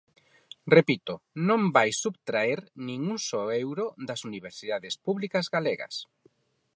[0.77, 1.13] Repito,
[1.47, 5.95] non vai subtraer nin un só euro das universidades públicas galegas.